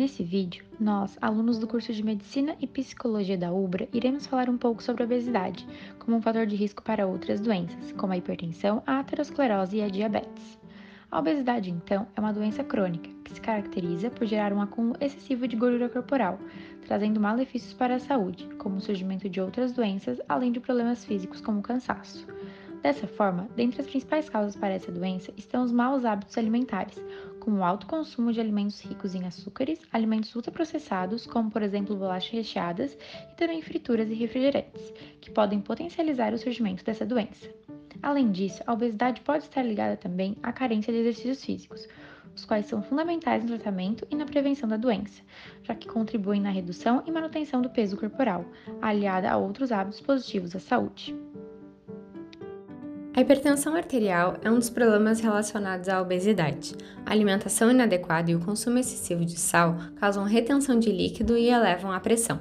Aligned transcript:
Nesse 0.00 0.24
vídeo, 0.24 0.64
nós, 0.80 1.18
alunos 1.20 1.58
do 1.58 1.66
curso 1.66 1.92
de 1.92 2.02
Medicina 2.02 2.56
e 2.58 2.66
Psicologia 2.66 3.36
da 3.36 3.52
UBRA, 3.52 3.86
iremos 3.92 4.26
falar 4.26 4.48
um 4.48 4.56
pouco 4.56 4.82
sobre 4.82 5.02
a 5.02 5.04
obesidade, 5.04 5.66
como 5.98 6.16
um 6.16 6.22
fator 6.22 6.46
de 6.46 6.56
risco 6.56 6.82
para 6.82 7.06
outras 7.06 7.38
doenças, 7.38 7.92
como 7.92 8.14
a 8.14 8.16
hipertensão, 8.16 8.82
a 8.86 9.00
aterosclerose 9.00 9.76
e 9.76 9.82
a 9.82 9.90
diabetes. 9.90 10.58
A 11.10 11.18
obesidade, 11.18 11.70
então, 11.70 12.06
é 12.16 12.20
uma 12.20 12.32
doença 12.32 12.64
crônica 12.64 13.10
que 13.22 13.34
se 13.34 13.42
caracteriza 13.42 14.08
por 14.08 14.26
gerar 14.26 14.54
um 14.54 14.62
acúmulo 14.62 14.96
excessivo 15.02 15.46
de 15.46 15.54
gordura 15.54 15.90
corporal, 15.90 16.38
trazendo 16.86 17.20
malefícios 17.20 17.74
para 17.74 17.96
a 17.96 18.00
saúde, 18.00 18.48
como 18.56 18.76
o 18.76 18.80
surgimento 18.80 19.28
de 19.28 19.38
outras 19.38 19.70
doenças, 19.70 20.18
além 20.26 20.50
de 20.50 20.60
problemas 20.60 21.04
físicos 21.04 21.42
como 21.42 21.60
cansaço. 21.60 22.26
Dessa 22.82 23.06
forma, 23.06 23.46
dentre 23.54 23.82
as 23.82 23.86
principais 23.86 24.30
causas 24.30 24.56
para 24.56 24.72
essa 24.72 24.90
doença 24.90 25.32
estão 25.36 25.62
os 25.62 25.70
maus 25.70 26.04
hábitos 26.04 26.38
alimentares, 26.38 26.98
como 27.38 27.58
o 27.58 27.64
alto 27.64 27.86
consumo 27.86 28.32
de 28.32 28.40
alimentos 28.40 28.80
ricos 28.80 29.14
em 29.14 29.26
açúcares, 29.26 29.80
alimentos 29.92 30.34
ultraprocessados, 30.34 31.26
como 31.26 31.50
por 31.50 31.62
exemplo 31.62 31.94
bolachas 31.94 32.30
recheadas, 32.30 32.96
e 33.30 33.34
também 33.36 33.60
frituras 33.60 34.10
e 34.10 34.14
refrigerantes, 34.14 34.94
que 35.20 35.30
podem 35.30 35.60
potencializar 35.60 36.32
o 36.32 36.38
surgimento 36.38 36.82
dessa 36.82 37.04
doença. 37.04 37.50
Além 38.02 38.30
disso, 38.30 38.62
a 38.66 38.72
obesidade 38.72 39.20
pode 39.20 39.44
estar 39.44 39.62
ligada 39.62 39.96
também 39.96 40.36
à 40.42 40.50
carência 40.50 40.90
de 40.90 41.00
exercícios 41.00 41.44
físicos, 41.44 41.86
os 42.34 42.46
quais 42.46 42.64
são 42.64 42.82
fundamentais 42.82 43.44
no 43.44 43.50
tratamento 43.50 44.06
e 44.10 44.16
na 44.16 44.24
prevenção 44.24 44.66
da 44.66 44.78
doença, 44.78 45.22
já 45.62 45.74
que 45.74 45.86
contribuem 45.86 46.40
na 46.40 46.50
redução 46.50 47.02
e 47.06 47.10
manutenção 47.10 47.60
do 47.60 47.68
peso 47.68 47.98
corporal, 47.98 48.46
aliada 48.80 49.30
a 49.30 49.36
outros 49.36 49.70
hábitos 49.70 50.00
positivos 50.00 50.56
à 50.56 50.60
saúde. 50.60 51.14
A 53.12 53.20
hipertensão 53.20 53.74
arterial 53.74 54.36
é 54.40 54.48
um 54.48 54.54
dos 54.54 54.70
problemas 54.70 55.18
relacionados 55.18 55.88
à 55.88 56.00
obesidade. 56.00 56.76
A 57.04 57.10
alimentação 57.10 57.68
inadequada 57.68 58.30
e 58.30 58.36
o 58.36 58.40
consumo 58.40 58.78
excessivo 58.78 59.24
de 59.24 59.38
sal 59.38 59.76
causam 59.96 60.22
retenção 60.22 60.78
de 60.78 60.92
líquido 60.92 61.36
e 61.36 61.48
elevam 61.48 61.90
a 61.90 61.98
pressão. 61.98 62.38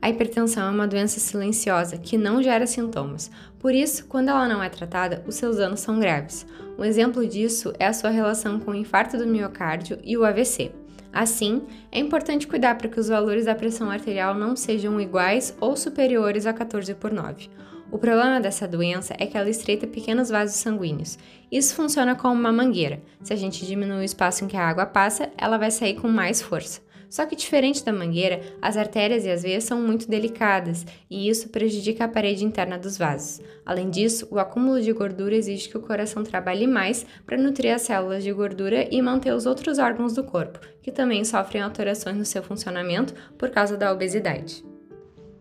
A 0.00 0.08
hipertensão 0.08 0.68
é 0.68 0.70
uma 0.70 0.86
doença 0.86 1.18
silenciosa 1.18 1.98
que 1.98 2.16
não 2.16 2.40
gera 2.40 2.64
sintomas, 2.64 3.28
por 3.58 3.74
isso, 3.74 4.06
quando 4.06 4.28
ela 4.28 4.46
não 4.46 4.62
é 4.62 4.68
tratada, 4.68 5.24
os 5.26 5.34
seus 5.34 5.56
danos 5.56 5.80
são 5.80 5.98
graves. 5.98 6.46
Um 6.78 6.84
exemplo 6.84 7.26
disso 7.26 7.72
é 7.78 7.86
a 7.86 7.92
sua 7.92 8.10
relação 8.10 8.60
com 8.60 8.70
o 8.70 8.76
infarto 8.76 9.18
do 9.18 9.26
miocárdio 9.26 9.98
e 10.04 10.16
o 10.16 10.24
AVC. 10.24 10.70
Assim, 11.12 11.62
é 11.90 11.98
importante 11.98 12.46
cuidar 12.46 12.76
para 12.76 12.88
que 12.88 13.00
os 13.00 13.08
valores 13.08 13.46
da 13.46 13.54
pressão 13.54 13.90
arterial 13.90 14.34
não 14.34 14.54
sejam 14.54 15.00
iguais 15.00 15.56
ou 15.60 15.76
superiores 15.76 16.46
a 16.46 16.52
14 16.52 16.94
por 16.94 17.12
9. 17.12 17.48
O 17.94 17.98
problema 17.98 18.40
dessa 18.40 18.66
doença 18.66 19.14
é 19.20 19.24
que 19.24 19.38
ela 19.38 19.48
estreita 19.48 19.86
pequenos 19.86 20.28
vasos 20.28 20.56
sanguíneos. 20.56 21.16
Isso 21.48 21.76
funciona 21.76 22.16
como 22.16 22.34
uma 22.34 22.50
mangueira. 22.50 23.00
Se 23.22 23.32
a 23.32 23.36
gente 23.36 23.64
diminui 23.64 23.98
o 23.98 24.02
espaço 24.02 24.44
em 24.44 24.48
que 24.48 24.56
a 24.56 24.66
água 24.66 24.84
passa, 24.84 25.30
ela 25.38 25.58
vai 25.58 25.70
sair 25.70 25.94
com 25.94 26.08
mais 26.08 26.42
força. 26.42 26.80
Só 27.08 27.24
que 27.24 27.36
diferente 27.36 27.84
da 27.84 27.92
mangueira, 27.92 28.40
as 28.60 28.76
artérias 28.76 29.24
e 29.24 29.30
as 29.30 29.44
veias 29.44 29.62
são 29.62 29.80
muito 29.80 30.10
delicadas 30.10 30.84
e 31.08 31.28
isso 31.28 31.50
prejudica 31.50 32.06
a 32.06 32.08
parede 32.08 32.44
interna 32.44 32.76
dos 32.76 32.98
vasos. 32.98 33.40
Além 33.64 33.88
disso, 33.88 34.26
o 34.28 34.40
acúmulo 34.40 34.82
de 34.82 34.92
gordura 34.92 35.36
exige 35.36 35.68
que 35.68 35.78
o 35.78 35.82
coração 35.82 36.24
trabalhe 36.24 36.66
mais 36.66 37.06
para 37.24 37.38
nutrir 37.38 37.72
as 37.72 37.82
células 37.82 38.24
de 38.24 38.32
gordura 38.32 38.88
e 38.90 39.00
manter 39.00 39.32
os 39.32 39.46
outros 39.46 39.78
órgãos 39.78 40.14
do 40.14 40.24
corpo, 40.24 40.58
que 40.82 40.90
também 40.90 41.24
sofrem 41.24 41.62
alterações 41.62 42.16
no 42.16 42.24
seu 42.24 42.42
funcionamento 42.42 43.14
por 43.38 43.50
causa 43.50 43.76
da 43.76 43.92
obesidade. 43.92 44.64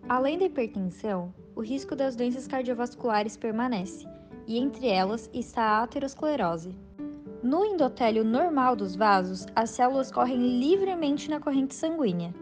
Além 0.08 0.38
da 0.38 0.46
hipertensão, 0.46 1.34
o 1.56 1.62
risco 1.62 1.96
das 1.96 2.16
doenças 2.16 2.48
cardiovasculares 2.48 3.38
permanece, 3.38 4.08
e 4.48 4.58
entre 4.58 4.88
elas 4.88 5.30
está 5.34 5.64
a 5.64 5.84
aterosclerose. 5.84 6.76
No 7.42 7.66
endotélio 7.66 8.24
normal 8.24 8.76
dos 8.76 8.96
vasos, 8.96 9.46
as 9.56 9.70
células 9.70 10.12
correm 10.12 10.60
livremente 10.60 11.30
na 11.30 11.40
corrente 11.40 11.76
sanguínea. 11.76 12.34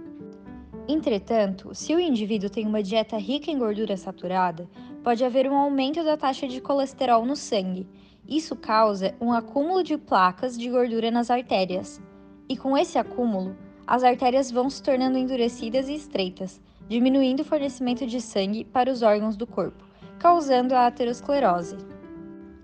Entretanto, 0.88 1.74
se 1.74 1.96
o 1.96 2.00
indivíduo 2.00 2.50
tem 2.50 2.68
uma 2.68 2.84
dieta 2.84 3.18
rica 3.18 3.50
em 3.50 3.58
gordura 3.58 3.98
saturada, 3.98 4.70
pode 5.04 5.24
haver 5.24 5.50
um 5.50 5.56
aumento 5.56 6.04
da 6.04 6.18
taxa 6.18 6.48
de 6.48 6.62
colesterol 6.62 7.26
no 7.26 7.36
sangue. 7.36 7.88
Isso 8.28 8.56
causa 8.56 9.16
um 9.20 9.32
acúmulo 9.32 9.84
de 9.84 9.98
placas 9.98 10.58
de 10.58 10.70
gordura 10.70 11.10
nas 11.10 11.32
artérias. 11.32 12.02
E 12.48 12.56
com 12.56 12.78
esse 12.78 12.98
acúmulo, 12.98 13.56
as 13.88 14.04
artérias 14.04 14.52
vão 14.52 14.70
se 14.70 14.82
tornando 14.84 15.18
endurecidas 15.18 15.90
e 15.90 15.96
estreitas, 15.96 16.62
diminuindo 16.92 17.40
o 17.40 17.46
fornecimento 17.46 18.06
de 18.06 18.20
sangue 18.20 18.66
para 18.66 18.92
os 18.92 19.02
órgãos 19.02 19.38
do 19.38 19.48
corpo, 19.48 19.82
causando 20.20 20.76
a 20.76 20.88
aterosclerose. 20.88 21.78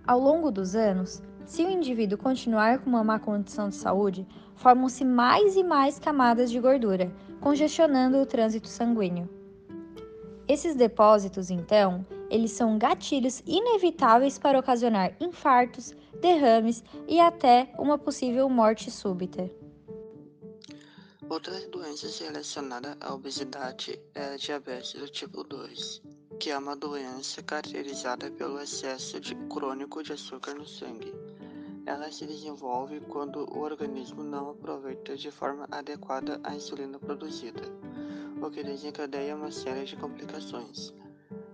Ao 0.06 0.20
longo 0.20 0.52
dos 0.52 0.76
anos, 0.76 1.24
se 1.46 1.64
o 1.64 1.70
indivíduo 1.70 2.18
continuar 2.18 2.80
com 2.80 2.90
uma 2.90 3.06
má 3.06 3.20
condição 3.20 3.70
de 3.70 3.76
saúde, 3.76 4.28
formam-se 4.54 5.06
mais 5.06 5.56
e 5.56 5.64
mais 5.64 5.98
camadas 5.98 6.52
de 6.52 6.60
gordura, 6.60 7.10
congestionando 7.40 8.18
o 8.18 8.26
trânsito 8.26 8.68
sanguíneo. 8.68 9.30
Esses 10.46 10.76
depósitos, 10.76 11.50
então, 11.50 12.06
eles 12.30 12.52
são 12.52 12.78
gatilhos 12.78 13.42
inevitáveis 13.48 14.38
para 14.38 14.60
ocasionar 14.60 15.14
infartos, 15.22 15.96
derrames 16.20 16.84
e 17.08 17.18
até 17.22 17.72
uma 17.80 17.98
possível 17.98 18.50
morte 18.50 18.92
súbita. 18.92 19.50
Outras 21.30 21.68
doenças 21.68 22.20
relacionadas 22.20 22.96
à 23.02 23.14
obesidade 23.14 24.00
é 24.16 24.34
a 24.34 24.38
diabetes 24.38 24.94
do 24.94 25.10
tipo 25.10 25.44
2, 25.44 26.02
que 26.40 26.52
é 26.52 26.58
uma 26.58 26.74
doença 26.74 27.44
caracterizada 27.44 28.32
pelo 28.32 28.62
excesso 28.62 29.20
de 29.20 29.36
crônico 29.50 30.02
de 30.02 30.14
açúcar 30.14 30.54
no 30.54 30.66
sangue. 30.66 31.14
Ela 31.86 32.10
se 32.14 32.26
desenvolve 32.26 33.02
quando 33.02 33.40
o 33.54 33.60
organismo 33.60 34.24
não 34.24 34.52
aproveita 34.52 35.18
de 35.18 35.30
forma 35.30 35.68
adequada 35.70 36.40
a 36.46 36.56
insulina 36.56 36.98
produzida, 36.98 37.64
o 38.42 38.50
que 38.50 38.64
desencadeia 38.64 39.36
uma 39.36 39.52
série 39.52 39.84
de 39.84 39.98
complicações. 39.98 40.94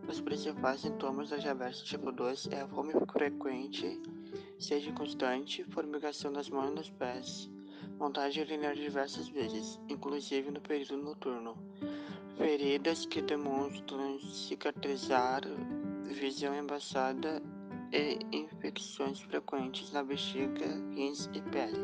Os 0.07 0.21
principais 0.21 0.81
sintomas 0.81 1.31
da 1.31 1.37
diabetes 1.37 1.81
tipo 1.81 2.11
2 2.11 2.49
é 2.51 2.61
a 2.61 2.67
fome 2.67 2.93
frequente, 3.11 3.99
sede 4.59 4.91
constante, 4.91 5.63
formigação 5.63 6.31
das 6.31 6.47
mãos 6.47 6.71
e 6.73 6.75
dos 6.75 6.89
pés, 6.91 7.49
vontade 7.97 8.33
de 8.33 8.41
urinar 8.41 8.75
diversas 8.75 9.27
vezes, 9.27 9.79
inclusive 9.89 10.51
no 10.51 10.61
período 10.61 10.97
noturno. 10.97 11.57
Feridas 12.37 13.05
que 13.05 13.21
demonstram 13.21 14.19
cicatrizar, 14.19 15.41
visão 16.05 16.55
embaçada 16.55 17.41
e 17.91 18.19
infecções 18.35 19.21
frequentes 19.21 19.91
na 19.91 20.03
bexiga, 20.03 20.67
rins 20.95 21.29
e 21.33 21.41
pele. 21.41 21.79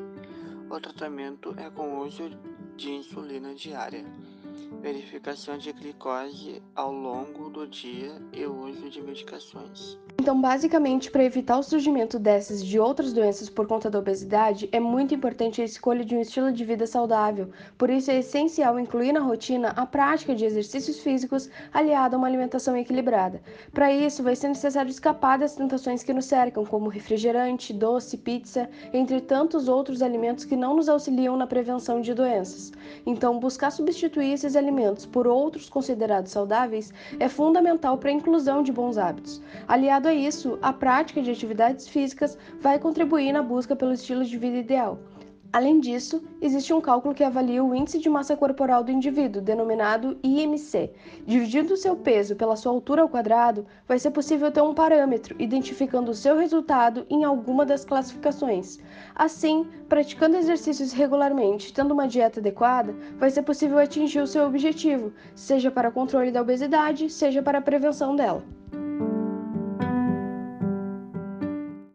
O 0.69 0.79
tratamento 0.79 1.53
é 1.57 1.69
com 1.69 1.99
uso 1.99 2.29
de 2.75 2.91
insulina 2.91 3.53
diária, 3.53 4.05
verificação 4.81 5.57
de 5.57 5.71
glicose 5.73 6.61
ao 6.75 6.91
longo 6.91 7.49
do 7.49 7.67
dia 7.67 8.21
e 8.33 8.45
uso 8.45 8.89
de 8.89 9.01
medicações. 9.01 9.97
Então, 10.29 10.39
basicamente, 10.39 11.09
para 11.09 11.23
evitar 11.23 11.57
o 11.57 11.63
surgimento 11.63 12.19
dessas 12.19 12.61
e 12.61 12.65
de 12.67 12.79
outras 12.79 13.11
doenças 13.11 13.49
por 13.49 13.65
conta 13.65 13.89
da 13.89 13.97
obesidade, 13.97 14.69
é 14.71 14.79
muito 14.79 15.11
importante 15.11 15.59
a 15.59 15.65
escolha 15.65 16.05
de 16.05 16.15
um 16.15 16.21
estilo 16.21 16.51
de 16.51 16.63
vida 16.63 16.85
saudável. 16.85 17.49
Por 17.79 17.89
isso, 17.89 18.11
é 18.11 18.19
essencial 18.19 18.79
incluir 18.79 19.11
na 19.11 19.21
rotina 19.21 19.69
a 19.69 19.87
prática 19.87 20.35
de 20.35 20.45
exercícios 20.45 20.99
físicos 20.99 21.49
aliada 21.73 22.15
a 22.15 22.19
uma 22.19 22.27
alimentação 22.27 22.77
equilibrada. 22.77 23.41
Para 23.73 23.91
isso, 23.91 24.21
vai 24.21 24.35
ser 24.35 24.49
necessário 24.49 24.91
escapar 24.91 25.39
das 25.39 25.55
tentações 25.55 26.03
que 26.03 26.13
nos 26.13 26.25
cercam, 26.25 26.63
como 26.63 26.89
refrigerante, 26.89 27.73
doce, 27.73 28.15
pizza, 28.15 28.69
entre 28.93 29.21
tantos 29.21 29.67
outros 29.67 30.03
alimentos 30.03 30.45
que 30.45 30.55
não 30.55 30.75
nos 30.75 30.87
auxiliam 30.87 31.35
na 31.37 31.47
prevenção 31.47 32.01
de 32.01 32.13
doenças. 32.13 32.71
Então, 33.03 33.39
buscar 33.39 33.71
substituir 33.71 34.33
esses 34.33 34.55
alimentos 34.55 35.07
por 35.07 35.25
outros 35.25 35.67
considerados 35.69 36.31
saudáveis 36.31 36.93
é 37.19 37.27
fundamental 37.27 37.97
para 37.97 38.11
a 38.11 38.13
inclusão 38.13 38.61
de 38.61 38.71
bons 38.71 38.95
hábitos. 38.95 39.41
Aliado 39.67 40.07
a 40.07 40.18
isso, 40.25 40.59
a 40.61 40.73
prática 40.73 41.21
de 41.21 41.31
atividades 41.31 41.87
físicas 41.87 42.37
vai 42.59 42.77
contribuir 42.77 43.31
na 43.31 43.41
busca 43.41 43.75
pelo 43.75 43.93
estilo 43.93 44.23
de 44.25 44.37
vida 44.37 44.57
ideal. 44.57 44.99
Além 45.51 45.79
disso, 45.79 46.23
existe 46.39 46.71
um 46.71 46.79
cálculo 46.79 47.15
que 47.15 47.23
avalia 47.23 47.63
o 47.63 47.73
índice 47.73 47.97
de 47.97 48.07
massa 48.07 48.37
corporal 48.37 48.83
do 48.83 48.91
indivíduo, 48.91 49.41
denominado 49.41 50.15
IMC. 50.21 50.91
Dividindo 51.25 51.73
o 51.73 51.77
seu 51.77 51.95
peso 51.95 52.35
pela 52.35 52.55
sua 52.55 52.71
altura 52.71 53.01
ao 53.01 53.09
quadrado, 53.09 53.65
vai 53.87 53.97
ser 53.97 54.11
possível 54.11 54.51
ter 54.51 54.61
um 54.61 54.75
parâmetro, 54.75 55.35
identificando 55.39 56.11
o 56.11 56.15
seu 56.15 56.37
resultado 56.37 57.03
em 57.09 57.23
alguma 57.23 57.65
das 57.65 57.83
classificações. 57.83 58.77
Assim, 59.15 59.65
praticando 59.87 60.37
exercícios 60.37 60.93
regularmente, 60.93 61.73
tendo 61.73 61.95
uma 61.95 62.07
dieta 62.07 62.39
adequada, 62.39 62.93
vai 63.17 63.31
ser 63.31 63.41
possível 63.41 63.79
atingir 63.79 64.19
o 64.19 64.27
seu 64.27 64.45
objetivo, 64.45 65.11
seja 65.33 65.71
para 65.71 65.89
controle 65.89 66.29
da 66.29 66.43
obesidade, 66.43 67.09
seja 67.09 67.41
para 67.41 67.57
a 67.57 67.61
prevenção 67.61 68.15
dela. 68.15 68.43